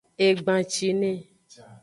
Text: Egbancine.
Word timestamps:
Egbancine. 0.27 1.11